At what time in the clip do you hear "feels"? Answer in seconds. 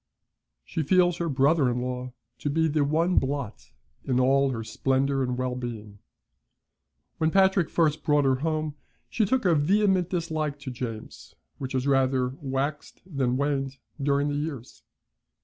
0.81-1.17